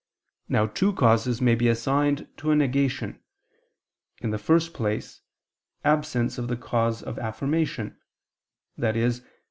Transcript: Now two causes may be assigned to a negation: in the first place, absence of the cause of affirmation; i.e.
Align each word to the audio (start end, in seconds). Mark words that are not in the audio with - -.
Now 0.49 0.65
two 0.65 0.93
causes 0.93 1.41
may 1.41 1.53
be 1.53 1.67
assigned 1.67 2.27
to 2.37 2.49
a 2.49 2.55
negation: 2.55 3.19
in 4.19 4.31
the 4.31 4.39
first 4.39 4.73
place, 4.73 5.21
absence 5.85 6.39
of 6.39 6.47
the 6.47 6.57
cause 6.57 7.03
of 7.03 7.19
affirmation; 7.19 7.99
i.e. 8.81 9.11